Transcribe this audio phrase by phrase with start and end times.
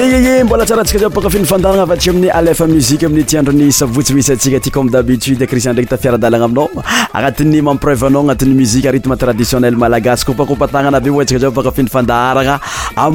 [0.00, 4.90] eee mbola tsarantsika za pakafinifandarana afa tsy amin'y alfa muzikeamin'y tiandron'ny savotsy misytika ty comme
[4.90, 6.66] dabitude crisian ndraky tafiaradalana aminao
[7.14, 12.54] agnatin'ny mampreuveanao agnatn'y musiqe rytme traditionnel malagaskopakopatagnaa be ntza pakafinifandarana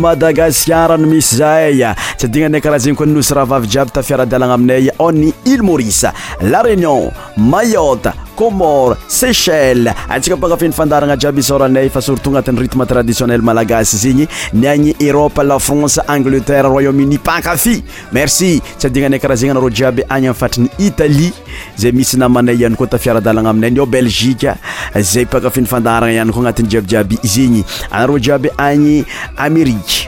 [0.04, 1.76] madagasikaranomisy zay
[2.20, 6.00] sy adina a karaha zeny koosy rahaavijiaby tafiaradalana aminay ony il maris
[6.52, 7.12] la réunion
[7.52, 8.08] mayot
[8.40, 14.26] comorsechel antsika pakafinyfandarana jiaby soranay fa surtout agnatin'yrythme traditionnel malagasy zegny
[14.56, 17.84] nyagny europe la france angleterre royaume-uni pakafy
[18.16, 21.36] merci tsy adinanay karaha zegny anar jiaby agny amfatriny italie
[21.76, 24.56] zay misy namanay hany ko tafiaradalana aminay y belgiqe
[25.04, 29.04] zay pakafinyfandarana any koa agnatin'ydjiabydiaby zegny aar jiaby any
[29.36, 30.08] amérike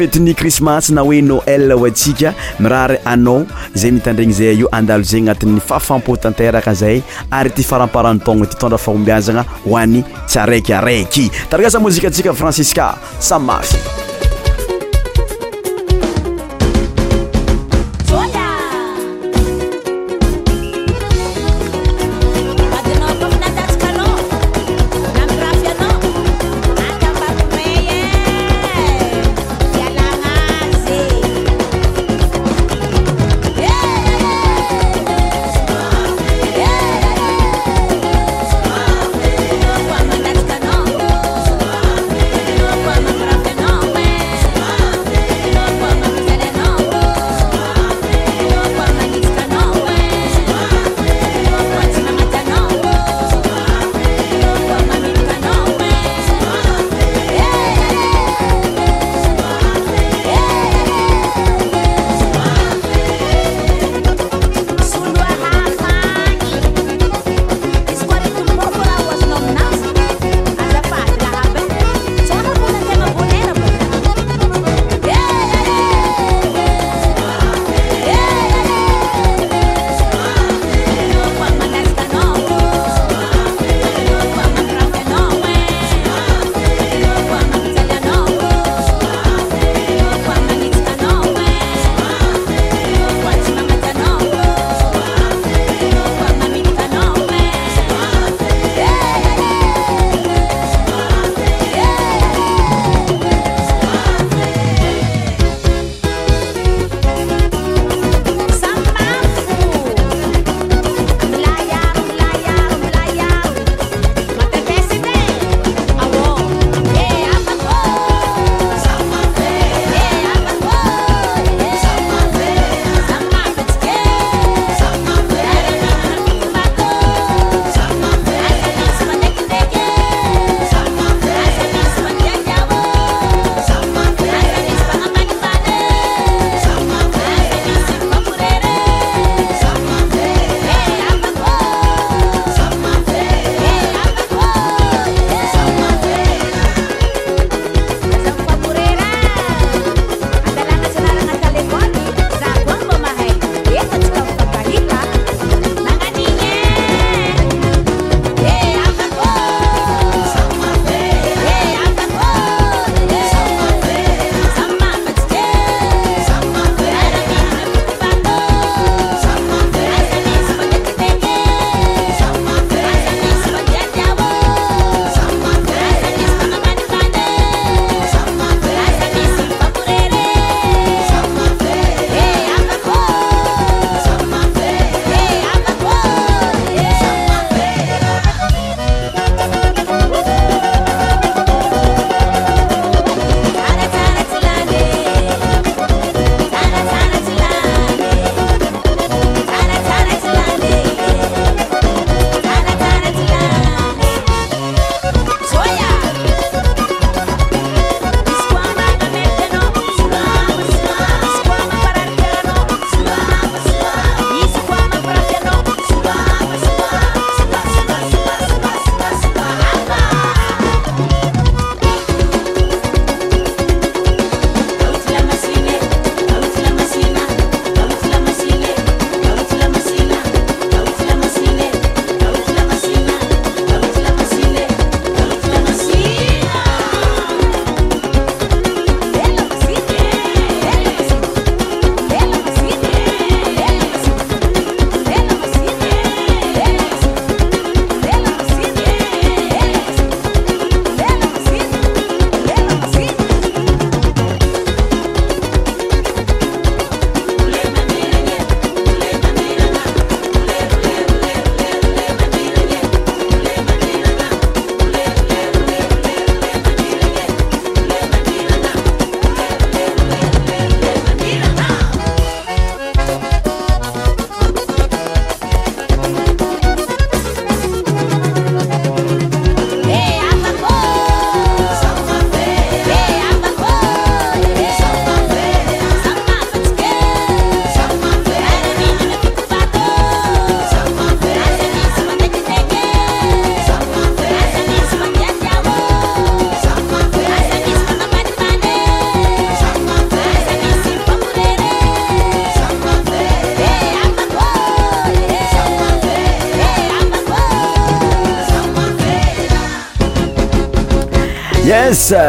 [0.00, 2.32] fetin'ny krismasy na hoe noel oantsika
[2.62, 3.42] mirary anao
[3.74, 8.80] zay mitandregny zay io andalo zay agnatin'ny fafampotanteraka zay ary ty faramparan taogna ty tondra
[8.80, 14.08] fahombiazagna hoany tsy araikyaraiky taragasa mozika atsika franciska sa mafy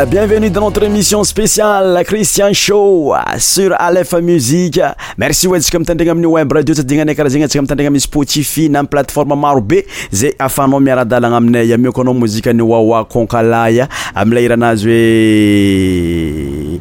[0.07, 4.79] bienvenue dans notre émission spéciale Christian Show sur Aleph Music.
[5.17, 8.79] Merci ho antsika mitandregna amin'ny web radio tsadinanay karaha zegny antsika mitandregna amin'ny Spotify na
[8.79, 14.89] amin'ny plateforme marobe zay afanao miara-dalagna aminay amiako anao mozika ny wawa konkalaya amin'ilay iranazy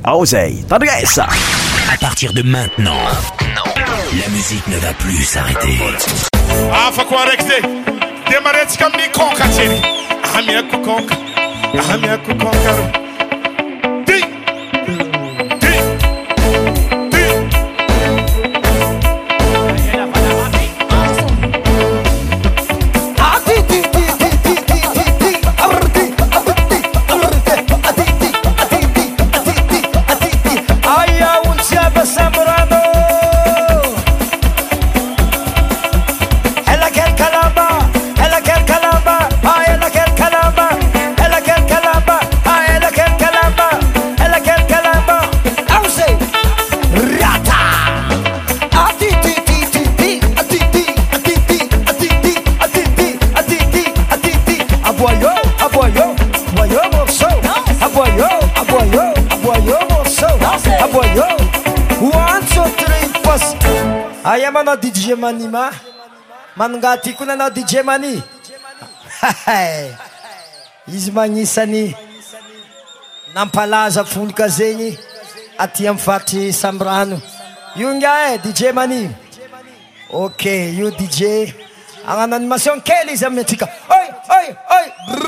[0.04, 0.78] hoe ao zay À
[1.98, 2.96] partir de maintenant,
[4.20, 5.76] la musique ne va plus s'arrêter.
[6.72, 9.70] Afa araiky zay de marentsika amin'ny konka amia
[10.36, 11.16] amiako konka
[11.74, 13.09] أهم يكن كونكر
[64.76, 65.72] dije manima
[66.56, 68.20] mananga ty koa nanao dije mani
[70.94, 71.94] izy magnisany
[73.34, 74.96] nampalaza folaka zegny
[75.58, 77.20] atya am vatry samy rano
[77.76, 79.10] io nga e dije mani
[80.12, 81.54] oke io dije
[82.08, 85.19] agnano animationkely izy amiy atsika hohho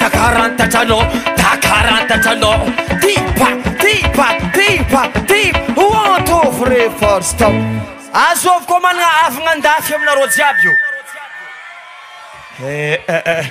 [0.07, 2.27] akaalatraktrnakraatat
[6.27, 7.49] ntof reforse ta
[8.29, 10.73] azôvy ko manana afagnandafy aminarô jiaby
[12.65, 13.45] Eh, eh, eh.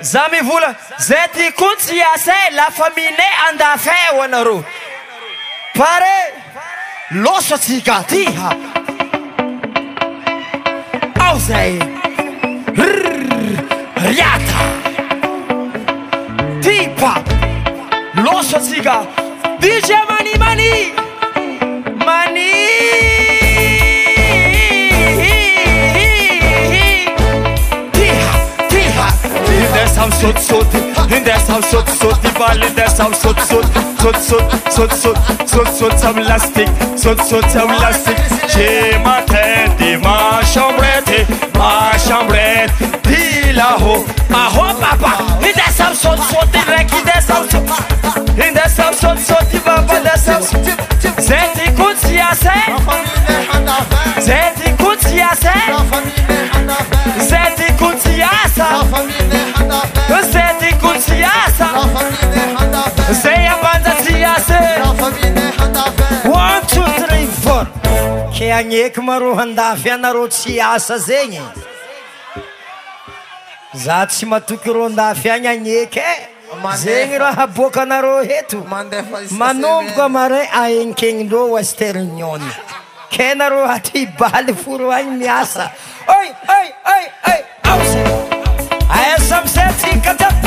[0.00, 4.64] za mi vola zay ty kontsy asa lafa mine andafa o anaro
[5.78, 6.16] pare
[7.22, 8.50] losatsika ty ha
[11.26, 11.78] ao zay
[12.74, 13.48] rrr
[14.08, 14.60] riata
[16.62, 17.12] ty pa
[18.26, 18.96] losatsika
[19.60, 20.97] dije manimani
[30.10, 30.70] sau sot sot
[31.24, 33.64] Dea sau sot sot Vale dea sau sot sot
[34.00, 38.16] Sot sot sot sot Sot sot sau lastic Sot sot sau lastic
[38.52, 40.18] Ce mă tende Mă
[40.54, 41.72] șombrete Mă
[42.06, 42.72] șombrete
[43.08, 43.94] Dila ho
[44.30, 47.66] Aho papa Dea sau sot sot Rechi dea sau sot
[48.52, 50.64] Dea sau sot sot Vale dea sau sot
[51.20, 53.17] Zeti cu ția se Mamma mia
[68.38, 71.40] ke agneky marohandafy anaro tsy asa zegny
[73.84, 78.58] zah tsy mahatoky ro ndafy agny aneky e zegny raha boaka anaro heto
[79.42, 82.42] manomboka maray aenkenindrôo westernion
[83.14, 85.70] ke naro aty baly fo ro agny miasa
[88.98, 90.37] az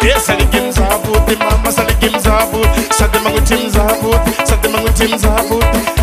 [0.01, 4.91] Yes, and gim zavut, the mama sali gim zavut, sadema we tim zavut, sadema we
[4.97, 5.94] tim zavut.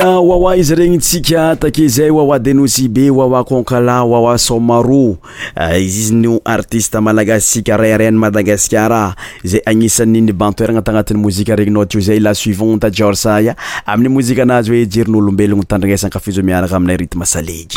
[0.00, 5.16] aoawa izy regny tsika take zay oawa denosibe wawa conkala wawa so maro
[5.60, 11.94] eh, izy izy no artiste malagassika rayraan'ny madagaskar zay agnisan'nybenterna tagnatin'ny mozika regny nao at
[11.94, 13.54] io zay la suivota jiorsaya
[13.86, 17.76] amin'ny mozika anazy hoe jerin'olombelogno tandragnasankafiza miaraka aminay rithme salege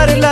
[0.00, 0.28] யாருல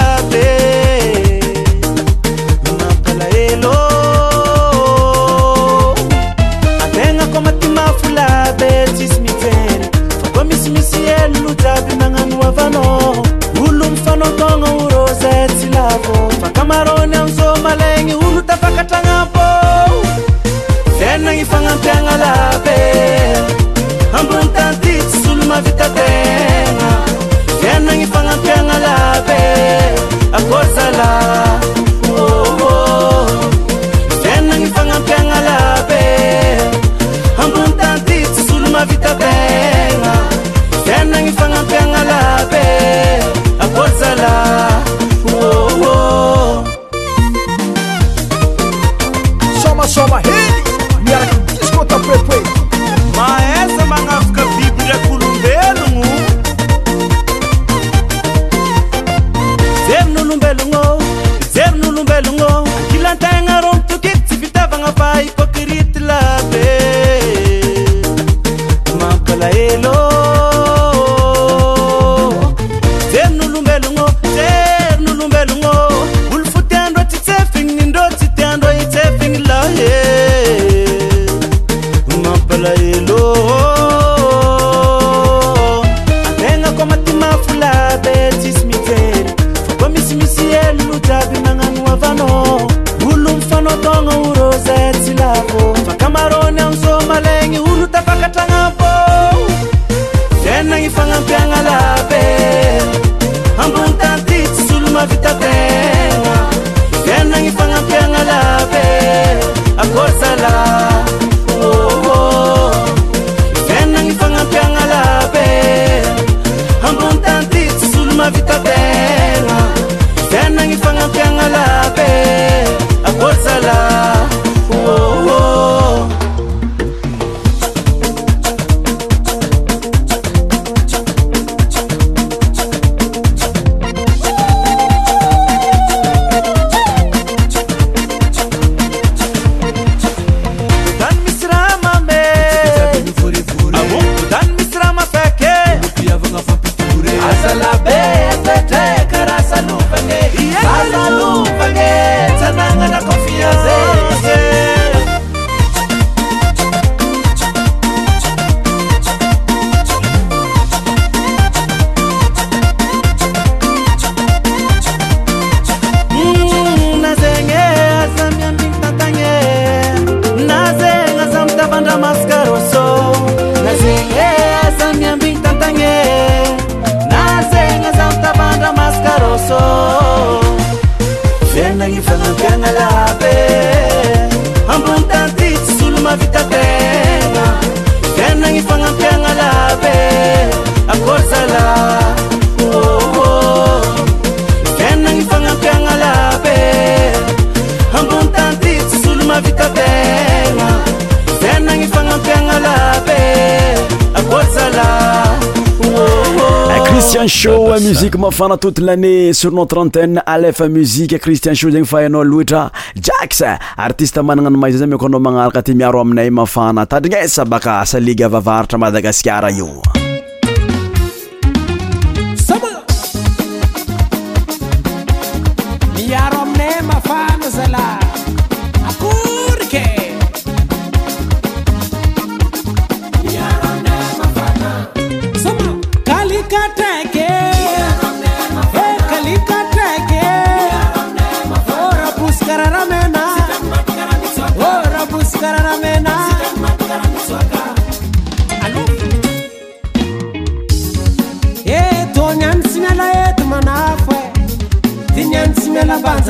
[207.81, 212.62] musique mafana toute lannée sur notre antenne alefa muzique christian sho zegny fa hainao loitra
[213.09, 213.43] jaks
[213.87, 218.27] artiste managna ny mayzay zay meko anao magnaraka ty miaro aminay mafana tadrignesa baka salige
[218.37, 219.97] vavaratra madagasikara io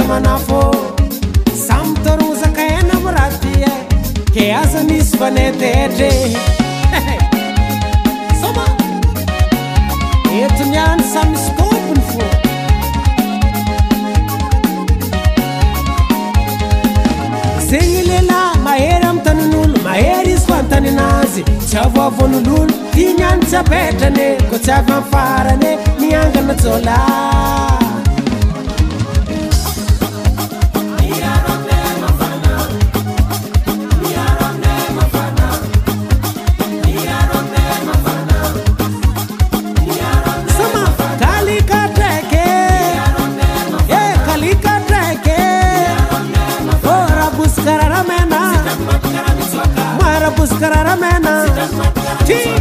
[0.09, 0.59] mana fô
[1.67, 3.75] samy torono zaka hena mo raha ty e
[4.35, 6.11] ke aza misy banat etre
[8.41, 8.65] soma
[10.39, 12.27] etony any samyskopony fô
[17.69, 24.25] zegny lelahy mahery amin'ny tanyn'olo mahery izy ko antany anazy tsy avoavon'lolo tianyany tsy abetrany
[24.31, 24.35] e.
[24.53, 27.01] ko tsy avy amy farany e, miangana jola
[50.59, 51.45] Cararamena.
[52.27, 52.58] Sim.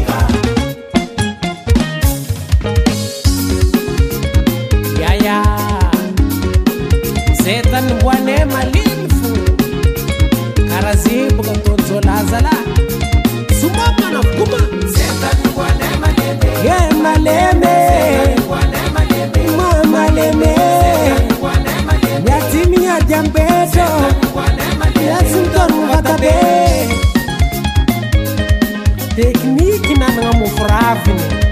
[31.05, 31.46] happening.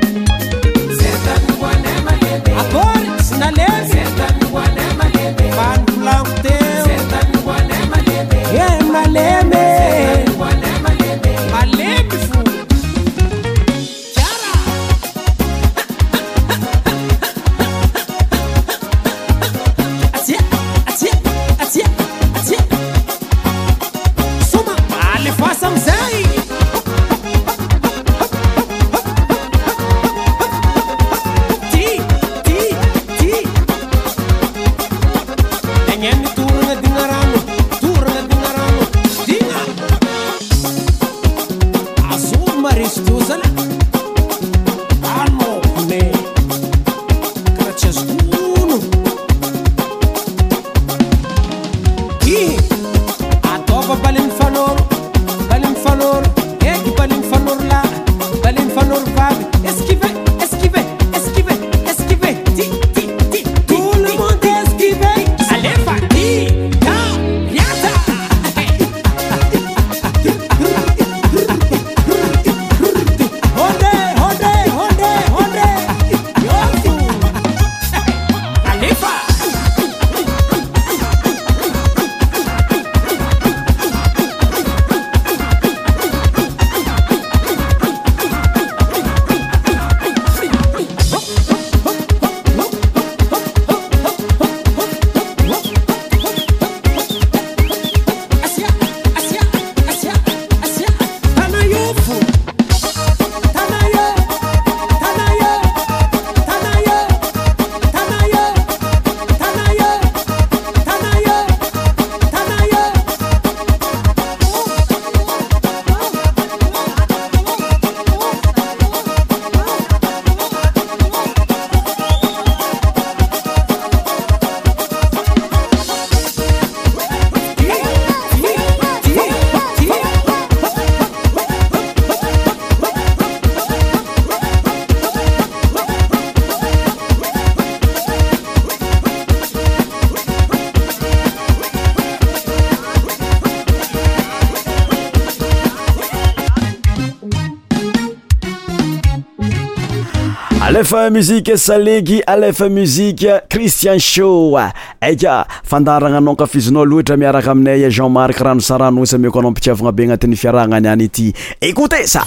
[150.75, 154.59] ef musike saleky alef musike cristian show
[155.01, 160.03] aika fandaragna anaonkafizinao loatra miaraka aminay jean mark rano sarano sa amiko anao mpitsiavagna be
[160.03, 162.21] agnatin'ny fiarahagna any any ity écoute sa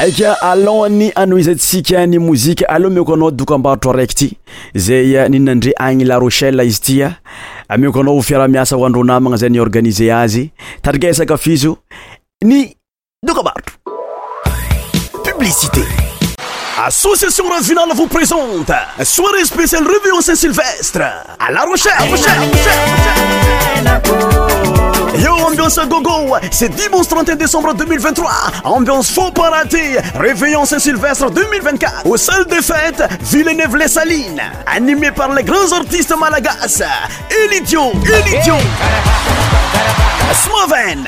[0.00, 4.32] ak alonny ano izasika ny mozika aleoa meko anao doka am-barotro araikyty
[4.74, 7.12] zay eh, ninandre agny la rochelle izy tya eh.
[7.68, 10.50] ah, meoko anao o fiara-miasa hoandro namagna zay ny organise azy
[10.82, 11.76] tadrika esaka fizo
[12.42, 12.72] ny
[13.22, 13.74] doka mbarotro
[15.22, 15.99] publicité
[16.86, 18.70] Association nationale vous présente
[19.04, 21.00] soirée spéciale Réveillon Saint-Sylvestre
[21.38, 21.92] à La Rochelle.
[25.18, 28.30] Yo, ambiance gogo, c'est dimanche 31 décembre 2023.
[28.64, 29.98] Ambiance faux pas rater.
[30.18, 34.40] Réveillon Saint-Sylvestre 2024 au sol des fêtes Villeneuve-les-Salines.
[34.66, 36.78] Animé par les grands artistes malagas
[37.50, 38.54] Elidio, Elidio,
[40.32, 41.06] Smoven,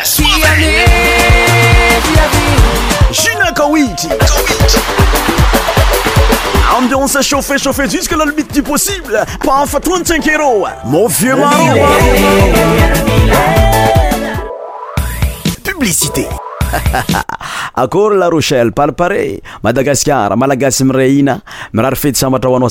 [3.14, 4.08] Gina Kawiti.
[6.76, 11.76] an donçe chauffer chauffer jusque la libite du possible panfa ton tenqero mon vieux maro
[15.62, 16.26] publicité
[17.82, 21.34] akôry la rochel parpare madagasar malagasy mira ina
[21.72, 22.70] miraryfety sambatra hoanao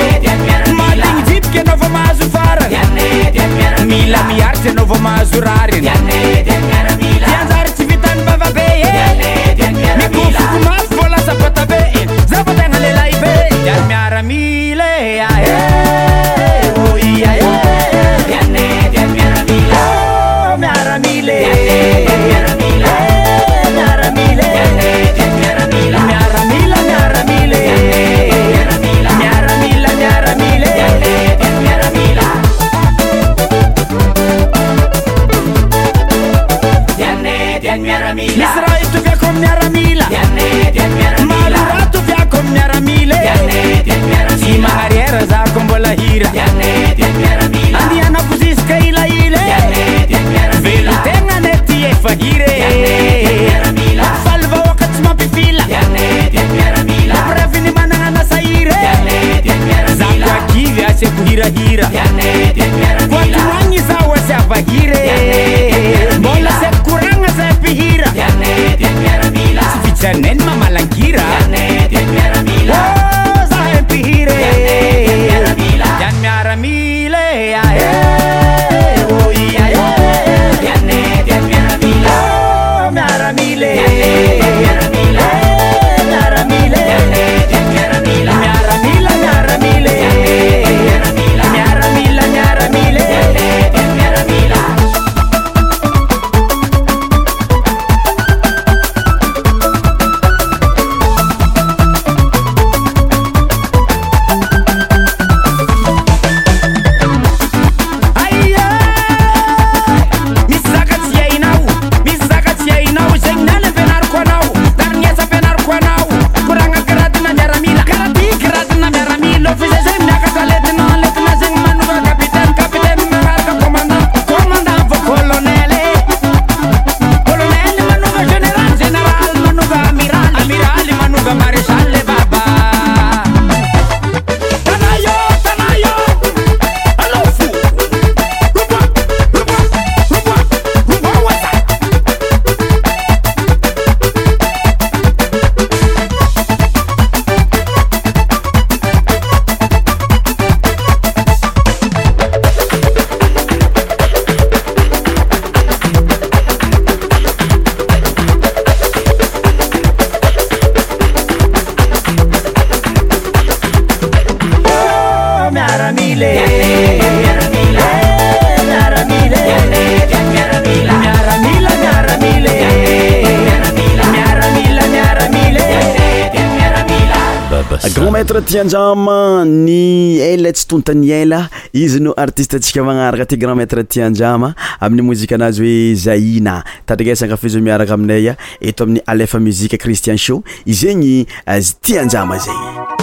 [178.49, 181.40] ti anjama ny ela tsy tontany ela
[181.76, 187.61] izy no artisteatsika magnaraka ty grand maître ti anjama amin'ny mozika anazy hoe zahina tarigasanafiza
[187.61, 192.96] miaraka aminay a eto amin'ny alefa muzika cristian sho izyegny azy ti anjama zay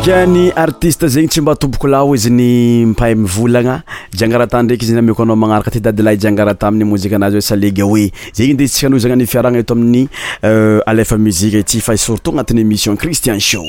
[0.00, 3.82] ka ny artiste zegny tsy mba atoboko lao izy ny mpahay mivolagna
[4.16, 7.44] jiangara ta ndraiky izy ny ameko anao magnaraka ty dadylahy jiangara taminy mozika anazy oe
[7.44, 10.08] salega hoe zegny nde stsika no zagnani fiaragna eto amin'ny
[10.44, 13.66] euh, alefa muzika ity fa surto agnatin'ny émission christian show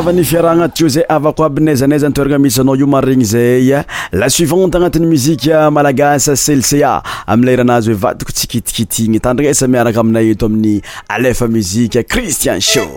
[0.00, 3.68] ava ny fiaraha agnatiio zay avako abinaizanaizany toeragna misy anao io maro regny zay
[4.12, 6.94] la suivante agnatin'ny muziqe malagasa celcea
[7.28, 10.80] amiley iranazy hoe vatiko tsikitikiti igny tandrignesa miaraka aminay eto amin'ny
[11.16, 12.88] alefa muzique christian sho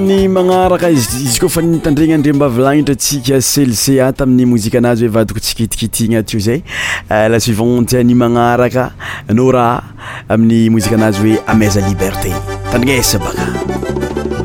[0.00, 4.78] ny magnaraka z izy koa fa nitandregna andre m-ba avilagnitra tsika celice atamin'ny ah, mozika
[4.78, 6.60] anazy hoe vadiko tsikitikitigna atio zay
[7.08, 8.90] ah, la suivanttyany magnaraka
[9.30, 9.84] anao rah
[10.28, 12.30] amin'ny mozika anazy hoe amaiza liberté
[12.72, 14.35] tandrigna esa baka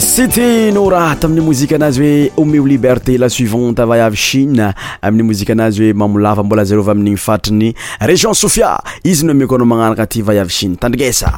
[0.00, 5.82] siti no raatamin'ny mozika anazy hoe omeo liberté la suivante vayavy chine amin'ny mozika anazy
[5.86, 8.74] hoe mamolafa mbola zerova amin'igny fatriny region sofia
[9.04, 11.32] izy no meko anao magnaraka ty vay avy chine tandrigesa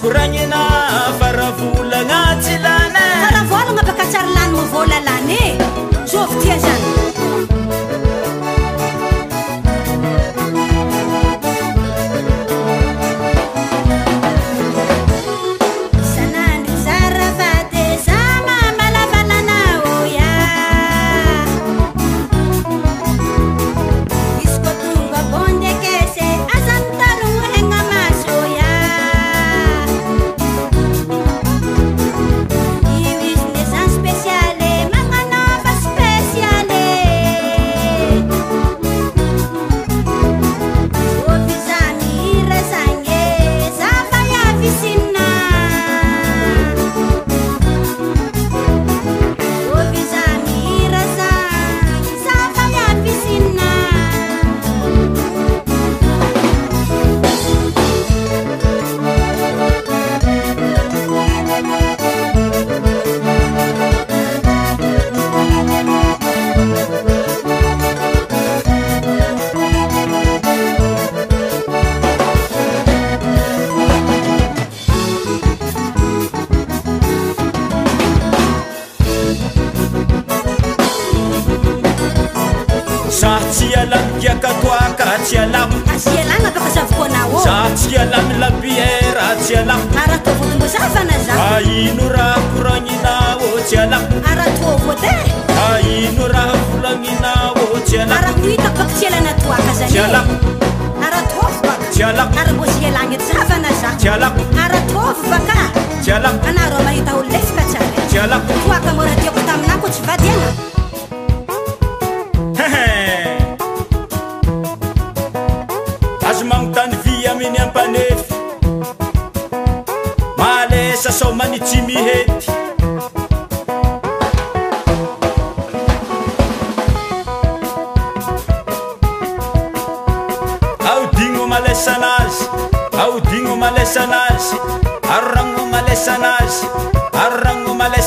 [0.00, 0.62] koragnyna
[1.18, 2.77] faravolagnajsila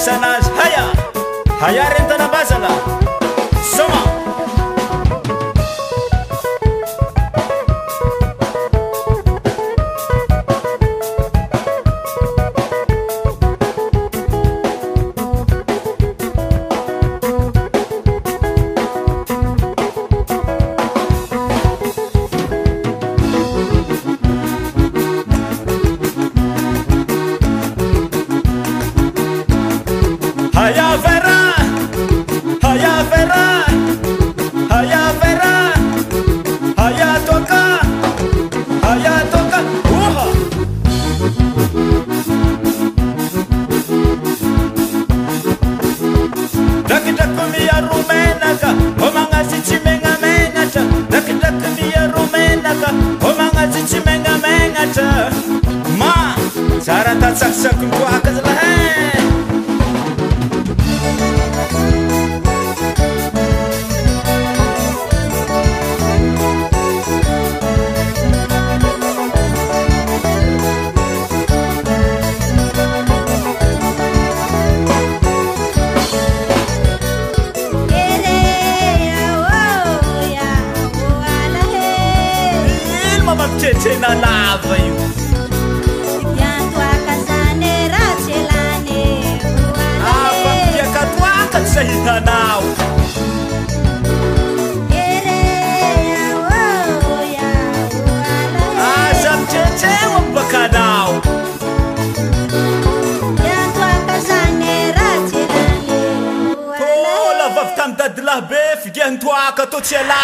[0.02, 0.86] Sanaj Haya
[1.62, 2.31] Haya Rentana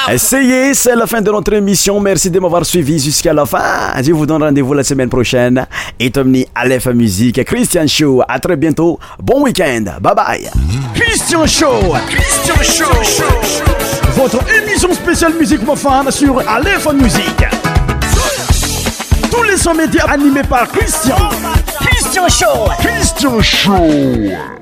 [0.10, 2.00] Essayez, c'est la fin de notre émission.
[2.00, 3.92] Merci de m'avoir suivi jusqu'à la fin.
[4.02, 5.68] Je vous donne rendez-vous la semaine prochaine.
[6.00, 8.22] Et Tommy, Aleph Musique, Christian Show.
[8.26, 8.98] À très bientôt.
[9.22, 9.84] Bon week-end.
[10.00, 10.50] Bye bye.
[10.96, 11.94] Christian Show.
[12.08, 13.24] Christian Show.
[14.16, 17.44] Votre émission spéciale musique profane sur Aleph Musique.
[19.30, 21.18] Tous les sons médias animés par Christian.
[21.82, 22.72] Christian Show.
[22.80, 24.56] Christian Show.